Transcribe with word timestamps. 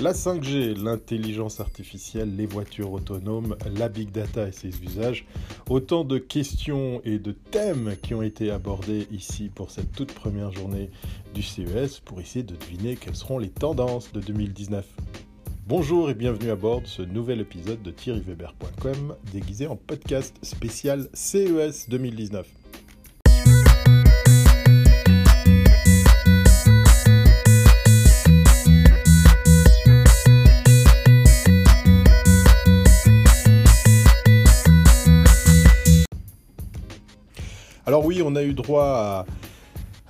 La 0.00 0.12
5G, 0.14 0.82
l'intelligence 0.82 1.60
artificielle, 1.60 2.34
les 2.34 2.46
voitures 2.46 2.90
autonomes, 2.90 3.54
la 3.76 3.90
big 3.90 4.10
data 4.10 4.48
et 4.48 4.52
ses 4.52 4.82
usages, 4.82 5.26
autant 5.68 6.04
de 6.04 6.16
questions 6.16 7.02
et 7.04 7.18
de 7.18 7.32
thèmes 7.32 7.94
qui 8.02 8.14
ont 8.14 8.22
été 8.22 8.50
abordés 8.50 9.06
ici 9.10 9.50
pour 9.54 9.70
cette 9.70 9.92
toute 9.92 10.14
première 10.14 10.52
journée 10.52 10.88
du 11.34 11.42
CES 11.42 12.00
pour 12.02 12.18
essayer 12.18 12.42
de 12.42 12.56
deviner 12.56 12.96
quelles 12.96 13.14
seront 13.14 13.38
les 13.38 13.50
tendances 13.50 14.10
de 14.12 14.20
2019. 14.20 14.86
Bonjour 15.66 16.08
et 16.08 16.14
bienvenue 16.14 16.50
à 16.50 16.56
bord 16.56 16.80
de 16.80 16.86
ce 16.86 17.02
nouvel 17.02 17.40
épisode 17.42 17.82
de 17.82 17.90
thierryweber.com 17.90 19.16
déguisé 19.34 19.66
en 19.66 19.76
podcast 19.76 20.34
spécial 20.42 21.10
CES 21.12 21.90
2019. 21.90 22.59
Alors 37.90 38.04
oui, 38.04 38.22
on 38.24 38.36
a 38.36 38.44
eu 38.44 38.52
droit 38.52 39.26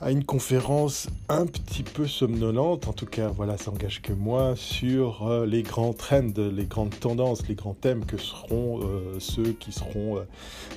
à, 0.02 0.10
une 0.10 0.22
conférence 0.22 1.08
un 1.30 1.46
petit 1.46 1.82
peu 1.82 2.06
somnolente, 2.06 2.88
en 2.88 2.92
tout 2.92 3.06
cas, 3.06 3.28
voilà, 3.28 3.56
ça 3.56 3.70
engage 3.70 4.02
que 4.02 4.12
moi, 4.12 4.52
sur 4.54 5.26
euh, 5.26 5.46
les 5.46 5.62
grands 5.62 5.94
trends, 5.94 6.34
les 6.36 6.66
grandes 6.66 7.00
tendances, 7.00 7.48
les 7.48 7.54
grands 7.54 7.72
thèmes 7.72 8.04
que 8.04 8.18
seront 8.18 8.80
euh, 8.82 9.18
ceux 9.18 9.52
qui 9.52 9.72
seront 9.72 10.18
euh, 10.18 10.24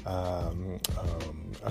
à, 0.05 0.49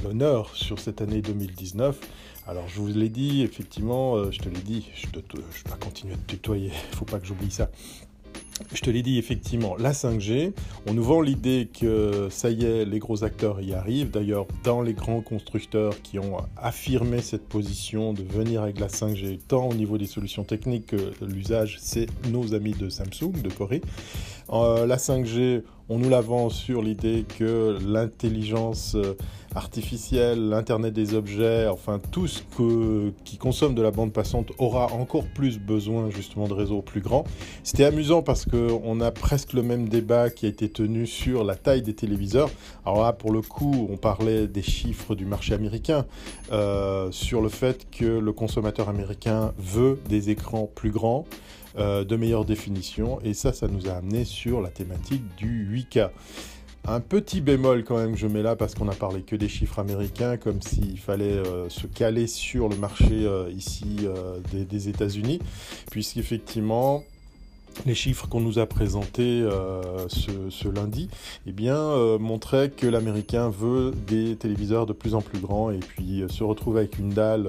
l'honneur 0.05 0.55
sur 0.55 0.79
cette 0.79 1.01
année 1.01 1.23
2019. 1.23 1.99
Alors 2.47 2.69
je 2.69 2.79
vous 2.79 2.89
l'ai 2.89 3.09
dit, 3.09 3.41
effectivement, 3.41 4.31
je 4.31 4.39
te 4.39 4.51
l'ai 4.51 4.61
dit, 4.61 4.91
je, 4.95 5.06
je 5.06 5.65
dois 5.65 5.78
continuer 5.78 6.17
de 6.17 6.27
tutoyer, 6.27 6.67
il 6.67 6.73
ne 6.91 6.97
faut 6.97 7.06
pas 7.06 7.19
que 7.19 7.27
j'oublie 7.27 7.51
ça. 7.51 7.71
Je 8.73 8.81
te 8.81 8.91
l'ai 8.91 9.03
dit 9.03 9.19
effectivement, 9.19 9.77
la 9.77 9.93
5G, 9.93 10.53
on 10.87 10.95
nous 10.95 11.03
vend 11.03 11.21
l'idée 11.21 11.69
que 11.73 12.29
ça 12.31 12.51
y 12.51 12.65
est, 12.65 12.85
les 12.85 12.99
gros 12.99 13.25
acteurs 13.25 13.61
y 13.61 13.75
arrivent. 13.75 14.11
D'ailleurs, 14.11 14.47
dans 14.65 14.83
les 14.83 14.95
grands 14.95 15.21
constructeurs 15.21 16.01
qui 16.03 16.19
ont 16.19 16.39
affirmé 16.57 17.21
cette 17.21 17.49
position 17.49 18.13
de 18.13 18.23
venir 18.23 18.63
avec 18.63 18.81
la 18.81 18.89
5G, 18.89 19.39
tant 19.47 19.69
au 19.69 19.75
niveau 19.75 19.99
des 19.99 20.07
solutions 20.07 20.45
techniques 20.45 20.87
que 20.87 21.13
l'usage, 21.25 21.79
c'est 21.81 22.07
nos 22.31 22.55
amis 22.55 22.73
de 22.73 22.89
Samsung, 22.89 23.33
de 23.43 23.51
Corée. 23.51 23.83
Euh, 24.51 24.87
la 24.87 24.97
5G, 24.97 25.63
on 25.93 25.98
nous 25.98 26.09
la 26.09 26.23
vend 26.23 26.48
sur 26.48 26.81
l'idée 26.81 27.27
que 27.39 27.77
l'intelligence 27.87 28.95
euh, 28.95 29.12
artificielle, 29.55 30.49
l'Internet 30.49 30.95
des 30.95 31.12
objets, 31.12 31.67
enfin 31.69 32.01
tout 32.11 32.27
ce 32.27 32.41
qui 33.25 33.37
consomme 33.37 33.75
de 33.75 33.83
la 33.83 33.91
bande 33.91 34.11
passante 34.11 34.53
aura 34.57 34.87
encore 34.95 35.27
plus 35.34 35.59
besoin 35.59 36.09
justement 36.09 36.49
de 36.49 36.55
réseaux 36.55 36.81
plus 36.81 37.03
grands. 37.03 37.25
C'était 37.62 37.84
amusant 37.84 38.23
parce 38.23 38.47
qu'on 38.47 39.01
a 39.03 39.11
presque 39.11 39.53
le 39.53 39.62
même 39.62 39.91
débat 39.91 40.31
qui 40.31 40.47
a 40.47 40.49
été 40.49 40.71
tenu 40.71 41.07
sur 41.07 41.45
la 41.45 41.57
taille 41.57 41.83
des 41.83 41.95
téléviseurs. 41.95 42.49
Alors 42.87 43.03
là, 43.03 43.12
pour 43.12 43.31
le 43.31 43.43
coup, 43.43 43.87
on 43.91 43.99
parlait 43.99 44.47
des 44.47 44.62
chiffres 44.62 45.15
du 45.15 45.27
marché 45.27 45.53
américain, 45.53 46.06
euh, 46.53 47.12
sur 47.12 47.43
le 47.43 47.51
fait 47.51 47.87
que 47.91 48.06
le 48.06 48.33
consommateur 48.33 48.89
américain 48.89 49.53
veut 49.59 49.99
des 50.09 50.31
écrans 50.31 50.71
plus 50.75 50.91
grands. 50.91 51.27
Euh, 51.78 52.05
de 52.05 52.17
meilleure 52.17 52.45
définition. 52.45 53.19
Et 53.23 53.33
ça, 53.33 53.55
ça 53.55 53.67
nous 53.67 53.89
a 53.89 53.92
amené 53.92 54.25
sur 54.25 54.61
la 54.61 54.69
thématique 54.69 55.23
du 55.37 55.67
8K. 55.91 56.11
Un 56.84 57.01
petit 57.01 57.41
bémol 57.41 57.84
quand 57.84 57.97
même 57.97 58.12
que 58.12 58.19
je 58.19 58.27
mets 58.27 58.42
là 58.42 58.56
parce 58.56 58.75
qu'on 58.75 58.89
a 58.89 58.95
parlé 58.95 59.23
que 59.23 59.37
des 59.37 59.48
chiffres 59.48 59.78
américains, 59.78 60.37
comme 60.37 60.61
s'il 60.61 60.98
fallait 60.98 61.25
euh, 61.25 61.70
se 61.70 61.87
caler 61.87 62.27
sur 62.27 62.69
le 62.69 62.77
marché 62.77 63.25
euh, 63.25 63.50
ici 63.56 64.06
des, 64.50 64.65
des 64.67 64.89
États-Unis, 64.89 65.39
puisqu'effectivement 65.91 67.05
les 67.87 67.95
chiffres 67.95 68.28
qu'on 68.28 68.41
nous 68.41 68.59
a 68.59 68.66
présentés 68.66 69.43
euh, 69.43 70.09
ce, 70.09 70.69
lundi 70.69 71.09
eh 71.47 71.53
bien, 71.53 71.77
euh, 71.77 72.19
montraient 72.19 72.71
que 72.71 72.87
l'Américain 72.87 73.49
veut 73.50 73.93
des 74.06 74.37
téléviseurs 74.37 74.87
de 74.87 74.93
plus 74.93 75.15
en 75.15 75.21
plus 75.21 75.38
grands 75.41 75.71
et 75.71 75.78
puis 75.78 76.22
euh, 76.22 76.28
se 76.28 76.44
retrouver 76.44 76.81
avec 76.81 76.99
une 76.99 77.10
dalle 77.10 77.49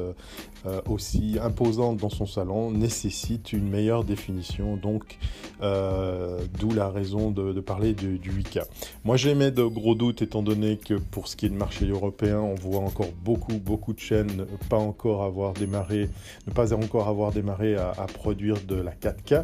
aussi 0.88 1.38
imposante 1.42 1.98
dans 1.98 2.10
son 2.10 2.26
salon 2.26 2.72
nécessite 2.72 3.52
une 3.52 3.68
meilleure 3.68 4.06
définition. 4.06 4.78
Donc, 4.78 5.18
d'où 5.60 6.72
la 6.74 6.90
raison 6.90 7.32
de, 7.32 7.60
parler 7.60 7.94
du, 7.94 8.18
du 8.18 8.32
8K. 8.32 8.62
Moi, 9.04 9.18
j'émets 9.18 9.52
de 9.52 9.64
gros 9.64 9.94
doutes 9.94 10.22
étant 10.22 10.42
donné 10.42 10.78
que 10.78 10.94
pour 10.94 11.28
ce 11.28 11.36
qui 11.36 11.48
est 11.48 11.50
du 11.50 11.58
marché 11.58 11.86
européen, 11.90 12.40
on 12.40 12.56
voit 12.56 12.80
encore 12.80 13.12
beaucoup, 13.26 13.58
beaucoup 13.58 13.92
de 13.92 14.00
chaînes 14.00 14.38
ne 14.38 14.68
pas 14.70 14.78
encore 14.78 15.24
avoir 15.24 15.52
démarré, 15.52 16.10
ne 16.48 16.54
pas 16.54 16.74
encore 16.74 17.10
avoir 17.10 17.34
démarré 17.34 17.76
à, 17.76 17.90
à 17.98 18.06
produire 18.06 18.56
de 18.66 18.76
la 18.76 18.94
4K. 18.94 19.44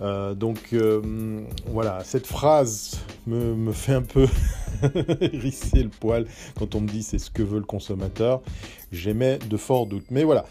Euh, 0.00 0.34
donc 0.34 0.68
euh, 0.72 1.42
voilà, 1.66 2.04
cette 2.04 2.26
phrase 2.26 3.00
me, 3.26 3.72
fait 3.72 3.94
un 3.94 4.02
peu 4.02 4.26
risser 5.32 5.82
le 5.82 5.88
poil 5.88 6.26
quand 6.56 6.74
on 6.74 6.80
me 6.80 6.88
dit 6.88 7.02
c'est 7.02 7.18
ce 7.18 7.30
que 7.30 7.42
veut 7.42 7.58
le 7.58 7.64
consommateur. 7.64 8.40
J'émets 8.92 9.38
de 9.38 9.56
forts 9.56 9.86
doutes. 9.86 10.10
Mais 10.10 10.24
voilà, 10.24 10.44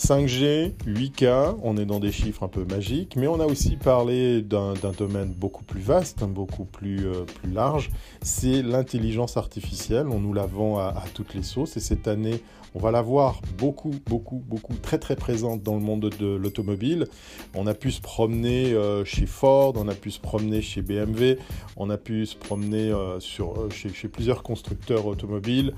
5G, 0.00 0.72
8K, 0.86 1.56
on 1.62 1.76
est 1.76 1.84
dans 1.84 2.00
des 2.00 2.10
chiffres 2.10 2.42
un 2.42 2.48
peu 2.48 2.64
magiques, 2.64 3.16
mais 3.16 3.26
on 3.26 3.38
a 3.38 3.44
aussi 3.44 3.76
parlé 3.76 4.40
d'un 4.40 4.72
domaine 4.96 5.28
beaucoup 5.28 5.62
plus 5.62 5.82
vaste, 5.82 6.24
beaucoup 6.24 6.64
plus, 6.64 7.06
euh, 7.06 7.24
plus 7.24 7.50
large, 7.50 7.90
c'est 8.22 8.62
l'intelligence 8.62 9.36
artificielle. 9.36 10.08
On 10.08 10.18
nous 10.18 10.32
la 10.32 10.46
vend 10.46 10.78
à, 10.78 11.04
toutes 11.12 11.34
les 11.34 11.42
sauces 11.42 11.76
et 11.76 11.80
cette 11.80 12.08
année, 12.08 12.42
on 12.74 12.78
va 12.78 12.90
la 12.90 13.02
voir 13.02 13.40
beaucoup, 13.58 13.94
beaucoup, 14.06 14.42
beaucoup, 14.46 14.74
très 14.74 14.98
très 14.98 15.16
présente 15.16 15.62
dans 15.62 15.74
le 15.74 15.80
monde 15.80 16.10
de 16.18 16.36
l'automobile. 16.36 17.06
On 17.54 17.66
a 17.66 17.74
pu 17.74 17.90
se 17.90 18.00
promener 18.00 18.72
euh, 18.72 19.04
chez 19.04 19.26
Ford, 19.26 19.74
on 19.76 19.88
a 19.88 19.94
pu 19.94 20.10
se 20.10 20.20
promener 20.20 20.62
chez 20.62 20.82
BMW, 20.82 21.36
on 21.76 21.90
a 21.90 21.96
pu 21.96 22.26
se 22.26 22.36
promener 22.36 22.90
euh, 22.90 23.20
sur, 23.20 23.70
chez, 23.72 23.88
chez 23.90 24.08
plusieurs 24.08 24.42
constructeurs 24.42 25.06
automobiles. 25.06 25.74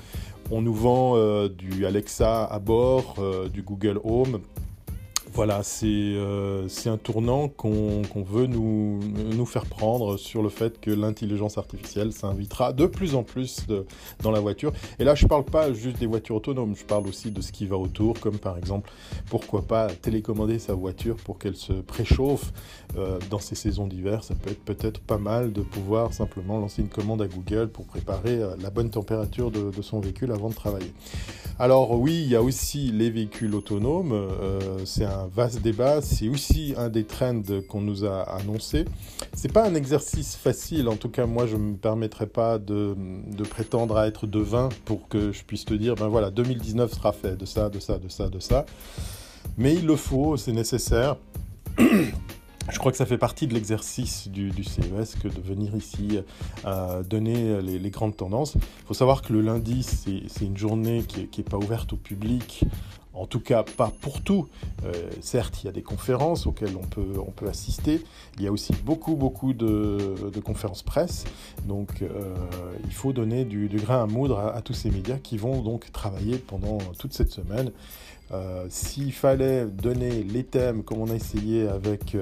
On 0.50 0.60
nous 0.60 0.74
vend 0.74 1.16
euh, 1.16 1.48
du 1.48 1.86
Alexa 1.86 2.44
à 2.44 2.58
bord, 2.58 3.14
euh, 3.18 3.48
du 3.48 3.62
Google 3.62 3.98
Home. 4.04 4.40
Voilà, 5.34 5.62
c'est 5.62 5.86
euh, 5.86 6.68
un 6.84 6.98
tournant 6.98 7.48
qu'on 7.48 8.02
veut 8.14 8.46
nous, 8.46 9.00
faire 9.46 9.64
prendre 9.64 10.18
sur 10.18 10.42
le 10.42 10.50
fait 10.50 10.78
que 10.78 10.90
l'intelligence 10.90 11.56
artificielle 11.56 12.12
s'invitera 12.12 12.74
de 12.74 12.84
plus 12.84 13.14
en 13.14 13.22
plus 13.22 13.66
dans 14.22 14.30
la 14.30 14.40
voiture. 14.40 14.72
Et 14.98 15.04
là, 15.04 15.14
je 15.14 15.24
ne 15.24 15.28
parle 15.28 15.44
pas 15.44 15.72
juste 15.72 15.98
des 15.98 16.06
voitures 16.06 16.36
autonomes, 16.36 16.76
je 16.76 16.84
parle 16.84 17.06
aussi 17.06 17.30
de 17.30 17.40
ce 17.40 17.50
qui 17.50 17.66
va 17.66 17.78
autour, 17.78 18.20
comme 18.20 18.38
par 18.38 18.58
exemple, 18.58 18.90
pourquoi 19.30 19.62
pas 19.62 19.88
télécommander 19.88 20.58
sa 20.58 20.74
voiture 20.74 21.16
pour 21.16 21.38
qu'elle 21.38 21.56
se 21.56 21.72
préchauffe 21.72 22.52
euh, 22.98 23.18
dans 23.30 23.38
ces 23.38 23.54
saisons 23.54 23.86
d'hiver. 23.86 24.24
Ça 24.24 24.34
peut 24.34 24.50
être 24.50 24.62
peut-être 24.62 25.00
pas 25.00 25.18
mal 25.18 25.52
de 25.54 25.62
pouvoir 25.62 26.12
simplement 26.12 26.58
lancer 26.58 26.82
une 26.82 26.88
commande 26.88 27.22
à 27.22 27.26
Google 27.26 27.68
pour 27.68 27.86
préparer 27.86 28.42
euh, 28.42 28.54
la 28.60 28.68
bonne 28.68 28.90
température 28.90 29.50
de, 29.50 29.72
son 29.80 30.00
véhicule 30.00 30.30
avant 30.30 30.50
de 30.50 30.54
travailler. 30.54 30.92
Alors 31.58 31.98
oui, 31.98 32.20
il 32.22 32.28
y 32.28 32.36
a 32.36 32.42
aussi 32.42 32.92
les 32.92 33.10
véhicules 33.10 33.54
autonomes. 33.54 34.14
C'est 34.84 35.04
un 35.04 35.21
vaste 35.26 35.62
débat. 35.62 36.00
C'est 36.02 36.28
aussi 36.28 36.74
un 36.76 36.88
des 36.88 37.04
trends 37.04 37.42
qu'on 37.68 37.80
nous 37.80 38.04
a 38.04 38.22
annoncé. 38.22 38.84
C'est 39.34 39.52
pas 39.52 39.66
un 39.66 39.74
exercice 39.74 40.36
facile. 40.36 40.88
En 40.88 40.96
tout 40.96 41.08
cas, 41.08 41.26
moi, 41.26 41.46
je 41.46 41.56
me 41.56 41.76
permettrai 41.76 42.26
pas 42.26 42.58
de, 42.58 42.96
prétendre 43.50 43.96
à 43.96 44.06
être 44.06 44.26
devin 44.26 44.68
pour 44.84 45.08
que 45.08 45.32
je 45.32 45.42
puisse 45.44 45.64
te 45.64 45.74
dire, 45.74 45.94
ben 45.94 46.08
voilà, 46.08 46.30
2019 46.30 46.92
sera 46.92 47.12
fait 47.12 47.36
de 47.36 47.44
ça, 47.44 47.68
de 47.68 47.80
ça, 47.80 47.98
de 47.98 48.08
ça, 48.08 48.28
de 48.28 48.38
ça. 48.38 48.64
Mais 49.58 49.74
il 49.74 49.86
le 49.86 49.96
faut, 49.96 50.36
c'est 50.36 50.52
nécessaire. 50.52 51.16
Je 52.70 52.78
crois 52.78 52.92
que 52.92 52.98
ça 52.98 53.06
fait 53.06 53.18
partie 53.18 53.48
de 53.48 53.54
l'exercice 53.54 54.28
du, 54.28 54.52
CES 54.62 55.16
que 55.20 55.26
de 55.26 55.40
venir 55.40 55.74
ici 55.74 56.20
euh, 56.64 57.02
donner 57.02 57.60
les, 57.60 57.90
grandes 57.90 58.16
tendances. 58.16 58.54
Il 58.54 58.86
faut 58.86 58.94
savoir 58.94 59.22
que 59.22 59.32
le 59.32 59.40
lundi, 59.40 59.82
c'est 59.82 60.44
une 60.44 60.56
journée 60.56 61.02
qui 61.02 61.28
n'est 61.36 61.44
pas 61.44 61.56
ouverte 61.56 61.92
au 61.92 61.96
public 61.96 62.64
en 63.14 63.26
tout 63.26 63.40
cas 63.40 63.62
pas 63.62 63.92
pour 64.00 64.22
tout. 64.22 64.48
Euh, 64.84 64.92
certes, 65.20 65.62
il 65.62 65.66
y 65.66 65.68
a 65.68 65.72
des 65.72 65.82
conférences 65.82 66.46
auxquelles 66.46 66.76
on 66.76 66.86
peut, 67.30 67.48
assister. 67.48 68.02
Il 68.38 68.44
y 68.44 68.46
a 68.46 68.52
aussi 68.52 68.72
beaucoup, 68.84 69.16
beaucoup 69.16 69.52
de, 69.52 70.14
conférences 70.44 70.82
presse. 70.82 71.24
Donc, 71.66 72.02
euh, 72.02 72.34
il 72.84 72.92
faut 72.92 73.12
donner 73.12 73.44
du, 73.44 73.68
grain 73.68 74.02
à 74.02 74.06
moudre 74.06 74.38
à, 74.38 74.62
tous 74.62 74.74
ces 74.74 74.90
médias 74.90 75.18
qui 75.18 75.36
vont 75.36 75.60
donc 75.60 75.90
travailler 75.92 76.38
pendant 76.38 76.78
toute 76.98 77.12
cette 77.12 77.32
semaine. 77.32 77.72
Euh, 78.32 78.66
s'il 78.70 79.12
fallait 79.12 79.66
donner 79.66 80.22
les 80.22 80.44
thèmes, 80.44 80.84
comme 80.84 81.00
on 81.00 81.10
a 81.10 81.14
essayé 81.14 81.68
avec 81.68 82.16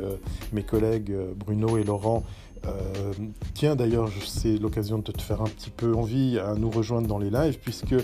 mes 0.52 0.62
collègues 0.62 1.14
Bruno 1.36 1.76
et 1.76 1.84
Laurent, 1.84 2.24
tiens 3.54 3.76
d'ailleurs, 3.76 4.08
c'est 4.26 4.56
l'occasion 4.58 4.98
de 4.98 5.12
te 5.12 5.22
faire 5.22 5.42
un 5.42 5.46
petit 5.46 5.70
peu 5.70 5.94
envie 5.94 6.38
à 6.38 6.54
nous 6.54 6.70
rejoindre 6.70 7.06
dans 7.06 7.18
les 7.18 7.30
lives, 7.30 7.58
puisque 7.58 7.94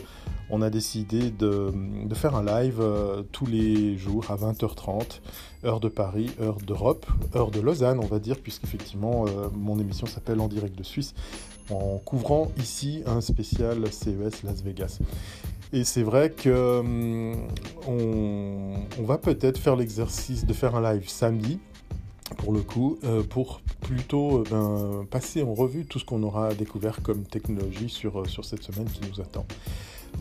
on 0.50 0.62
a 0.62 0.70
décidé 0.70 1.30
de, 1.30 1.72
faire 2.14 2.36
un 2.36 2.44
live 2.44 2.80
euh, 2.80 3.22
tous 3.32 3.46
les 3.46 3.96
jours 3.96 4.30
à 4.30 4.36
20h30, 4.36 5.20
heure 5.64 5.80
de 5.80 5.88
Paris, 5.88 6.30
heure 6.40 6.58
d'Europe, 6.58 7.06
heure 7.34 7.50
de 7.50 7.60
Lausanne, 7.60 7.98
on 8.02 8.06
va 8.06 8.18
dire, 8.18 8.38
puisqu'effectivement, 8.38 9.26
euh, 9.26 9.48
mon 9.54 9.78
émission 9.78 10.06
s'appelle 10.06 10.40
En 10.40 10.48
direct 10.48 10.76
de 10.76 10.84
Suisse, 10.84 11.14
en 11.70 11.98
couvrant 11.98 12.52
ici 12.58 13.02
un 13.06 13.20
spécial 13.20 13.90
CES 13.90 14.44
Las 14.44 14.62
Vegas. 14.62 14.98
Et 15.72 15.82
c'est 15.82 16.04
vrai 16.04 16.30
que 16.30 16.78
hum, 16.78 17.34
on 17.88 19.02
va 19.02 19.18
peut-être 19.18 19.58
faire 19.58 19.74
l'exercice 19.74 20.46
de 20.46 20.52
faire 20.52 20.76
un 20.76 20.92
live 20.92 21.08
samedi, 21.08 21.58
pour 22.36 22.52
le 22.52 22.60
coup, 22.62 22.98
pour 23.30 23.60
plutôt 23.80 24.42
ben, 24.50 25.06
passer 25.10 25.42
en 25.42 25.54
revue 25.54 25.86
tout 25.86 25.98
ce 25.98 26.04
qu'on 26.04 26.22
aura 26.22 26.54
découvert 26.54 27.02
comme 27.02 27.24
technologie 27.24 27.88
sur, 27.88 28.28
sur 28.28 28.44
cette 28.44 28.62
semaine 28.62 28.86
qui 28.86 29.00
nous 29.08 29.20
attend. 29.20 29.46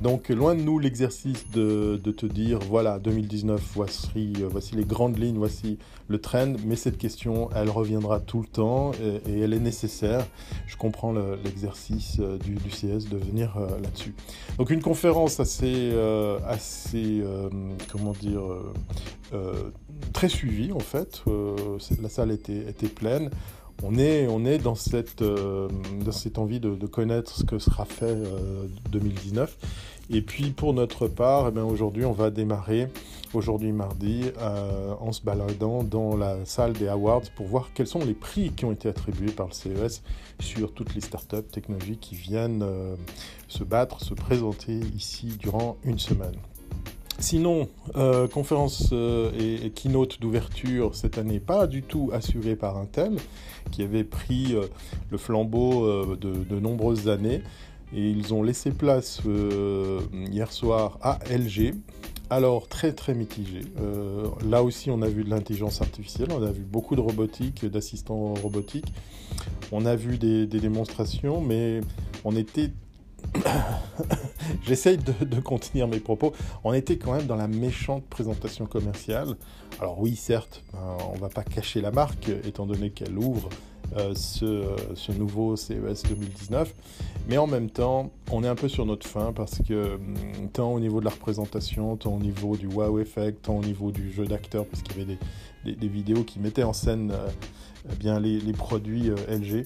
Donc 0.01 0.29
loin 0.29 0.55
de 0.55 0.61
nous 0.61 0.77
l'exercice 0.77 1.49
de, 1.51 1.97
te 1.97 2.25
dire, 2.25 2.59
voilà, 2.59 2.99
2019, 2.99 3.61
voici, 3.73 4.33
euh, 4.39 4.47
voici 4.49 4.75
les 4.75 4.83
grandes 4.83 5.17
lignes, 5.17 5.37
voici 5.37 5.79
le 6.07 6.19
trend, 6.19 6.53
mais 6.65 6.75
cette 6.75 6.97
question, 6.97 7.49
elle 7.55 7.69
reviendra 7.69 8.19
tout 8.19 8.41
le 8.41 8.47
temps 8.47 8.91
et, 9.27 9.39
elle 9.39 9.53
est 9.53 9.59
nécessaire. 9.59 10.25
Je 10.67 10.75
comprends 10.77 11.13
l'exercice 11.43 12.17
euh, 12.19 12.37
du, 12.37 12.55
CS 12.69 13.09
de 13.09 13.17
venir 13.17 13.57
euh, 13.57 13.67
là-dessus. 13.81 14.13
Donc 14.57 14.69
une 14.69 14.81
conférence 14.81 15.39
assez, 15.39 15.91
assez 16.47 17.23
comment 17.91 18.11
dire, 18.11 18.41
très 20.13 20.29
suivie 20.29 20.71
en 20.71 20.79
fait. 20.79 21.23
la 22.01 22.09
salle 22.09 22.31
était, 22.31 22.69
était 22.69 22.87
pleine 22.87 23.29
on 23.83 23.97
est, 23.97 24.27
on 24.27 24.45
est 24.45 24.57
dans, 24.57 24.75
cette, 24.75 25.21
euh, 25.21 25.67
dans 26.03 26.11
cette 26.11 26.37
envie 26.37 26.59
de, 26.59 26.85
connaître 26.87 27.35
ce 27.35 27.43
que 27.43 27.59
sera 27.59 27.85
fait 27.85 28.15
2019. 28.91 29.49
Euh, 29.49 30.15
Et 30.15 30.21
puis 30.21 30.51
pour 30.51 30.73
notre 30.73 31.07
part, 31.07 31.51
eh 31.55 31.59
aujourd'hui 31.59 32.05
on 32.05 32.11
va 32.11 32.29
démarrer, 32.29 32.87
aujourd'hui 33.33 33.71
mardi, 33.71 34.23
euh, 34.39 34.93
en 34.99 35.11
se 35.11 35.21
baladant 35.21 35.83
dans 35.83 36.15
la 36.15 36.45
salle 36.45 36.73
des 36.73 36.87
awards 36.87 37.23
pour 37.35 37.47
voir 37.47 37.69
quels 37.73 37.87
sont 37.87 38.05
les 38.05 38.13
prix 38.13 38.51
qui 38.51 38.65
ont 38.65 38.71
été 38.71 38.87
attribués 38.87 39.31
par 39.31 39.47
le 39.47 39.53
CES 39.53 40.03
sur 40.39 40.73
toutes 40.73 40.93
les 40.95 41.01
startups 41.01 41.49
technologiques 41.51 42.01
qui 42.01 42.15
viennent 42.15 42.63
se 43.47 43.63
battre, 43.63 44.01
se 44.01 44.13
présenter 44.13 44.79
ici 44.95 45.37
durant 45.39 45.77
une 45.83 45.99
semaine. 45.99 46.35
Sinon, 47.19 47.69
euh, 47.95 48.27
conférence 48.27 48.89
euh, 48.91 49.31
et, 49.39 49.69
keynote 49.69 50.19
d'ouverture 50.19 50.95
cette 50.95 51.17
année 51.17 51.39
pas 51.39 51.65
du 51.65 51.81
tout 51.81 52.09
assurée 52.11 52.57
par 52.57 52.77
Intel, 52.77 53.15
qui 53.71 53.83
avait 53.83 54.03
pris 54.03 54.53
euh, 54.53 54.65
le 55.09 55.17
flambeau 55.17 56.15
de, 56.15 56.59
nombreuses 56.59 57.07
années. 57.07 57.41
Et 57.95 58.09
ils 58.09 58.33
ont 58.33 58.43
laissé 58.43 58.71
place 58.71 59.21
hier 60.11 60.51
soir 60.51 60.97
à 61.01 61.19
LG. 61.29 61.75
Alors 62.29 62.67
très 62.67 62.91
très 62.91 63.13
mitigé. 63.13 63.61
là 64.49 64.63
aussi 64.63 64.89
on 64.89 65.03
a 65.03 65.07
vu 65.07 65.23
de 65.23 65.29
l'intelligence 65.29 65.81
artificielle, 65.81 66.29
on 66.31 66.41
a 66.41 66.51
vu 66.51 66.63
beaucoup 66.63 66.95
de 66.95 67.01
robotique, 67.01 67.63
d'assistants 67.65 68.33
robotiques. 68.33 68.91
On 69.71 69.85
a 69.85 69.95
vu 69.95 70.17
des 70.17 70.47
démonstrations, 70.47 71.39
mais 71.39 71.81
on 72.25 72.35
était 72.35 72.71
J'essaye 74.63 74.97
de, 74.97 75.39
contenir 75.39 75.87
mes 75.87 75.99
propos. 75.99 76.33
On 76.63 76.73
était 76.73 76.97
quand 76.97 77.13
même 77.13 77.25
dans 77.25 77.35
la 77.35 77.47
méchante 77.47 78.03
présentation 78.05 78.65
commerciale. 78.65 79.35
Alors 79.79 79.99
oui, 79.99 80.15
certes, 80.15 80.63
ben, 80.73 80.97
on 81.13 81.17
va 81.17 81.29
pas 81.29 81.43
cacher 81.43 81.81
la 81.81 81.91
marque, 81.91 82.29
étant 82.45 82.65
donné 82.65 82.89
qu'elle 82.91 83.17
ouvre 83.17 83.49
euh, 83.97 84.13
ce, 84.15 85.11
nouveau 85.11 85.55
CES 85.55 86.03
2019. 86.03 86.73
Mais 87.27 87.37
en 87.37 87.47
même 87.47 87.69
temps, 87.69 88.11
on 88.31 88.43
est 88.43 88.47
un 88.47 88.55
peu 88.55 88.67
sur 88.67 88.85
notre 88.85 89.07
fin 89.07 89.31
parce 89.31 89.59
que 89.59 89.95
hum, 89.95 90.49
tant 90.51 90.73
au 90.73 90.79
niveau 90.79 90.99
de 90.99 91.05
la 91.05 91.11
représentation, 91.11 91.95
tant 91.95 92.13
au 92.13 92.19
niveau 92.19 92.57
du 92.57 92.67
wow 92.67 92.99
effect, 92.99 93.43
tant 93.43 93.57
au 93.57 93.63
niveau 93.63 93.91
du 93.91 94.11
jeu 94.11 94.25
d'acteur, 94.25 94.65
parce 94.65 94.81
qu'il 94.81 94.97
y 94.97 95.01
avait 95.01 95.17
des, 95.75 95.87
vidéos 95.87 96.23
qui 96.23 96.39
mettaient 96.39 96.63
en 96.63 96.73
scène 96.73 97.11
euh, 97.11 97.27
bien 97.99 98.19
les, 98.19 98.39
produits 98.53 99.09
euh, 99.09 99.15
LG, 99.29 99.65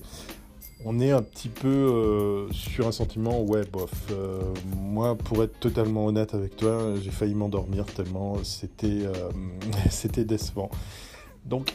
on 0.86 1.00
est 1.00 1.12
un 1.12 1.22
petit 1.22 1.50
peu 1.50 1.68
euh, 1.68 2.52
sur 2.52 2.88
un 2.88 2.92
sentiment, 2.92 3.42
ouais, 3.42 3.64
bof. 3.72 3.92
Euh, 4.12 4.42
moi, 4.78 5.18
pour 5.18 5.44
être 5.44 5.60
totalement 5.60 6.06
honnête 6.06 6.34
avec 6.34 6.56
toi, 6.56 6.94
j'ai 7.02 7.12
failli 7.12 7.36
m'endormir 7.36 7.86
tellement 7.86 8.38
c'était, 8.44 9.06
euh, 9.06 9.30
c'était 9.90 10.24
décevant. 10.24 10.70
Donc, 11.46 11.74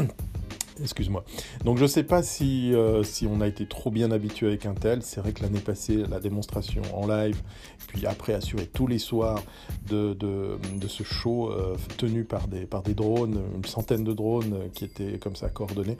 excuse-moi. 0.82 1.24
Donc, 1.64 1.78
je 1.78 1.86
sais 1.86 2.02
pas 2.02 2.22
si, 2.22 2.74
si 3.04 3.26
on 3.26 3.40
a 3.40 3.48
été 3.48 3.66
trop 3.66 3.90
bien 3.90 4.10
habitué 4.10 4.48
avec 4.48 4.66
Intel. 4.66 5.00
C'est 5.02 5.20
vrai 5.20 5.32
que 5.32 5.42
l'année 5.42 5.60
passée, 5.60 6.04
la 6.10 6.20
démonstration 6.20 6.82
en 6.92 7.06
live, 7.06 7.40
puis 7.86 8.06
après 8.06 8.34
assuré 8.34 8.66
tous 8.66 8.86
les 8.86 8.98
soirs 8.98 9.42
de, 9.88 10.12
de, 10.12 10.58
de 10.78 10.88
ce 10.88 11.04
show 11.04 11.52
tenu 11.96 12.24
par 12.24 12.48
des, 12.48 12.66
par 12.66 12.82
des 12.82 12.94
drones, 12.94 13.40
une 13.54 13.64
centaine 13.64 14.04
de 14.04 14.12
drones 14.12 14.68
qui 14.74 14.84
étaient 14.84 15.18
comme 15.18 15.36
ça 15.36 15.48
coordonnés. 15.48 15.96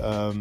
Euh, 0.00 0.32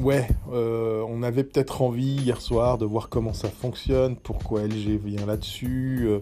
ouais, 0.00 0.28
euh, 0.52 1.04
on 1.08 1.22
avait 1.22 1.44
peut-être 1.44 1.82
envie 1.82 2.16
hier 2.16 2.40
soir 2.40 2.78
de 2.78 2.84
voir 2.84 3.08
comment 3.08 3.32
ça 3.32 3.48
fonctionne, 3.48 4.16
pourquoi 4.16 4.62
LG 4.62 4.98
vient 5.04 5.26
là-dessus. 5.26 6.06
Euh. 6.08 6.20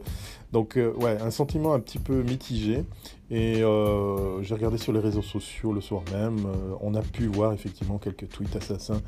donc 0.52 0.76
ouais, 0.76 1.18
un 1.20 1.30
sentiment 1.30 1.74
un 1.74 1.80
petit 1.80 1.98
peu 1.98 2.22
mitigé. 2.22 2.84
Et 3.30 3.56
j'ai 3.56 4.54
regardé 4.54 4.78
sur 4.78 4.92
les 4.92 5.00
réseaux 5.00 5.22
sociaux 5.22 5.72
le 5.72 5.82
soir 5.82 6.02
même. 6.12 6.46
on 6.80 6.94
a 6.94 7.02
pu 7.02 7.26
voir 7.26 7.52
effectivement 7.52 7.98
quelques 7.98 8.28
tweets 8.28 8.56
assassins. 8.56 9.02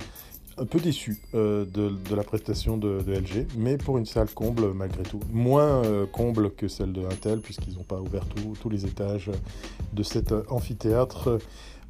Un 0.59 0.67
peu 0.67 0.79
déçus 0.79 1.23
de, 1.33 2.15
la 2.15 2.23
prestation 2.23 2.77
de, 2.77 2.99
LG, 3.07 3.47
mais 3.57 3.79
pour 3.79 3.97
une 3.97 4.05
salle 4.05 4.29
comble 4.29 4.75
malgré 4.75 5.05
tout. 5.05 5.21
Moins 5.33 5.81
comble 6.13 6.51
que 6.51 6.69
celle 6.69 6.93
de 6.93 7.03
Intel, 7.07 7.41
puisqu'ils 7.41 7.77
n'ont 7.77 7.83
pas 7.83 7.99
ouvert 7.99 8.27
tous 8.61 8.69
les 8.69 8.85
étages 8.85 9.31
de 9.95 10.03
cet 10.03 10.35
amphithéâtre 10.51 11.39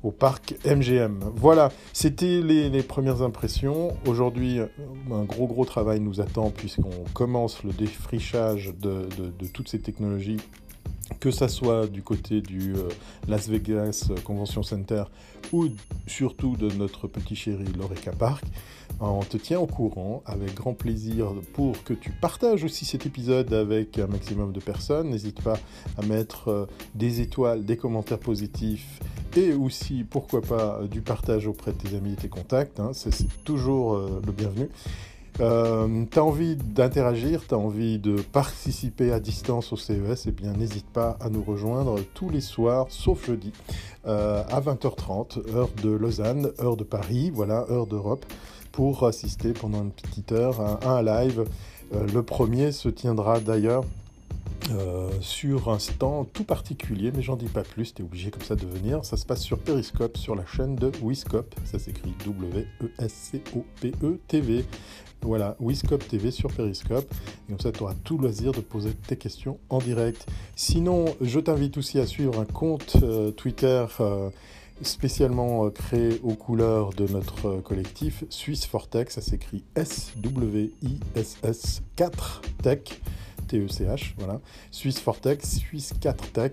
au 0.02 0.10
parc 0.10 0.54
MGM. 0.64 1.20
Voilà, 1.34 1.70
c'était 1.92 2.40
les, 2.40 2.82
premières 2.82 3.22
impressions. 3.22 3.96
Aujourd'hui, 4.06 4.58
un 5.10 5.24
gros 5.24 5.46
gros 5.46 5.64
travail 5.64 6.00
nous 6.00 6.20
attend 6.20 6.50
puisqu'on 6.50 7.04
commence 7.12 7.62
le 7.62 7.72
défrichage 7.72 8.72
de, 8.80 9.08
toutes 9.52 9.68
ces 9.68 9.80
technologies 9.80 10.38
que 11.20 11.30
ça 11.30 11.48
soit 11.48 11.86
du 11.86 12.02
côté 12.02 12.40
du 12.40 12.74
euh, 12.74 12.88
Las 13.28 13.48
Vegas 13.48 14.08
Convention 14.24 14.62
Center 14.62 15.04
ou 15.52 15.66
surtout 16.06 16.56
de 16.56 16.70
notre 16.72 17.06
petit 17.06 17.36
chéri 17.36 17.66
Lorica 17.78 18.12
Park. 18.12 18.44
On 19.02 19.20
te 19.20 19.38
tient 19.38 19.58
au 19.58 19.66
courant 19.66 20.22
avec 20.26 20.54
grand 20.54 20.74
plaisir 20.74 21.32
pour 21.54 21.82
que 21.84 21.94
tu 21.94 22.10
partages 22.10 22.64
aussi 22.64 22.84
cet 22.84 23.06
épisode 23.06 23.52
avec 23.54 23.98
un 23.98 24.06
maximum 24.06 24.52
de 24.52 24.60
personnes. 24.60 25.10
N'hésite 25.10 25.42
pas 25.42 25.58
à 25.96 26.02
mettre 26.04 26.48
euh, 26.48 26.66
des 26.94 27.20
étoiles, 27.20 27.64
des 27.64 27.76
commentaires 27.76 28.18
positifs 28.18 29.00
et 29.36 29.52
aussi, 29.52 30.04
pourquoi 30.04 30.42
pas, 30.42 30.80
du 30.90 31.00
partage 31.02 31.46
auprès 31.46 31.72
de 31.72 31.78
tes 31.78 31.96
amis 31.96 32.12
et 32.12 32.16
tes 32.16 32.28
contacts. 32.28 32.80
Hein. 32.80 32.90
c'est 32.92 33.44
toujours 33.44 33.94
euh, 33.94 34.20
le 34.26 34.32
bienvenu. 34.32 34.68
Euh, 35.38 36.04
tu 36.10 36.18
as 36.18 36.24
envie 36.24 36.56
d'interagir, 36.56 37.46
tu 37.46 37.54
as 37.54 37.58
envie 37.58 37.98
de 37.98 38.16
participer 38.32 39.12
à 39.12 39.20
distance 39.20 39.72
au 39.72 39.76
CES, 39.76 40.26
eh 40.26 40.30
bien 40.32 40.52
n'hésite 40.52 40.86
pas 40.86 41.16
à 41.20 41.30
nous 41.30 41.42
rejoindre 41.42 41.98
tous 42.14 42.28
les 42.28 42.40
soirs, 42.40 42.86
sauf 42.90 43.26
jeudi, 43.26 43.52
euh, 44.06 44.42
à 44.50 44.60
20h30, 44.60 45.54
heure 45.54 45.70
de 45.82 45.90
Lausanne, 45.90 46.50
heure 46.60 46.76
de 46.76 46.84
Paris, 46.84 47.30
voilà, 47.32 47.64
heure 47.70 47.86
d'Europe, 47.86 48.26
pour 48.72 49.06
assister 49.06 49.52
pendant 49.52 49.82
une 49.82 49.92
petite 49.92 50.32
heure 50.32 50.60
à 50.60 50.98
un 50.98 51.02
live. 51.02 51.44
le 51.92 52.22
premier 52.22 52.70
se 52.72 52.88
tiendra 52.88 53.40
d'ailleurs 53.40 53.84
euh, 54.70 55.10
sur 55.20 55.68
un 55.70 55.78
stand 55.78 56.26
tout 56.32 56.44
particulier, 56.44 57.12
mais 57.14 57.22
j'en 57.22 57.36
dis 57.36 57.46
pas 57.46 57.62
plus, 57.62 57.94
t'es 57.94 58.02
obligé 58.02 58.30
comme 58.30 58.42
ça 58.42 58.54
de 58.54 58.66
venir. 58.66 59.04
Ça 59.04 59.16
se 59.16 59.26
passe 59.26 59.42
sur 59.42 59.58
Periscope, 59.58 60.16
sur 60.16 60.34
la 60.34 60.46
chaîne 60.46 60.76
de 60.76 60.92
Wiscope. 61.02 61.54
Ça 61.64 61.78
s'écrit 61.78 62.14
W-E-S-C-O-P-E 62.24 64.18
TV. 64.28 64.64
Voilà, 65.22 65.56
Wiscope 65.60 66.06
TV 66.06 66.30
sur 66.30 66.52
Periscope. 66.52 67.12
Et 67.48 67.52
comme 67.52 67.60
ça, 67.60 67.72
tu 67.72 67.82
tout 68.04 68.18
loisir 68.18 68.52
de 68.52 68.60
poser 68.60 68.92
tes 68.92 69.16
questions 69.16 69.58
en 69.68 69.78
direct. 69.78 70.26
Sinon, 70.56 71.06
je 71.20 71.40
t'invite 71.40 71.76
aussi 71.76 71.98
à 71.98 72.06
suivre 72.06 72.38
un 72.40 72.44
compte 72.44 72.96
euh, 73.02 73.30
Twitter. 73.30 73.84
Euh, 74.00 74.30
spécialement 74.82 75.68
créé 75.70 76.20
aux 76.22 76.34
couleurs 76.34 76.90
de 76.94 77.06
notre 77.06 77.60
collectif 77.60 78.24
Suisse 78.30 78.64
Fortech, 78.64 79.10
ça 79.10 79.20
s'écrit 79.20 79.62
S-W-I-S-S 79.74 80.62
4 81.96 82.40
Tech. 82.62 82.80
TECH, 83.50 84.14
voilà, 84.16 84.40
Suisse 84.70 85.00
Fortech, 85.00 85.44
Suisse 85.44 85.92
4 86.00 86.32
Tech, 86.32 86.52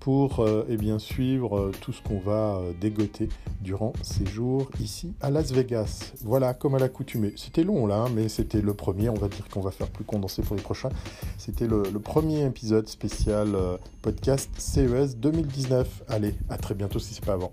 pour 0.00 0.40
euh, 0.40 0.64
eh 0.68 0.76
bien, 0.76 0.98
suivre 0.98 1.58
euh, 1.58 1.72
tout 1.82 1.92
ce 1.92 2.02
qu'on 2.02 2.18
va 2.18 2.56
euh, 2.56 2.72
dégoter 2.80 3.28
durant 3.60 3.92
ces 4.02 4.24
jours 4.24 4.70
ici 4.80 5.12
à 5.20 5.30
Las 5.30 5.52
Vegas. 5.52 6.12
Voilà, 6.22 6.54
comme 6.54 6.74
à 6.74 6.78
l'accoutumée. 6.78 7.34
C'était 7.36 7.64
long 7.64 7.86
là, 7.86 7.96
hein, 7.96 8.10
mais 8.14 8.28
c'était 8.28 8.62
le 8.62 8.72
premier, 8.72 9.10
on 9.10 9.14
va 9.14 9.28
dire 9.28 9.46
qu'on 9.48 9.60
va 9.60 9.70
faire 9.70 9.88
plus 9.88 10.04
condensé 10.04 10.42
pour 10.42 10.56
les 10.56 10.62
prochains. 10.62 10.90
C'était 11.36 11.66
le, 11.66 11.82
premier 11.98 12.46
épisode 12.46 12.88
spécial 12.88 13.48
podcast 14.00 14.50
CES 14.56 15.16
2019. 15.16 16.04
Allez, 16.08 16.34
à 16.48 16.56
très 16.56 16.74
bientôt 16.74 16.98
si 16.98 17.12
c'est 17.12 17.24
pas 17.24 17.34
avant. 17.34 17.52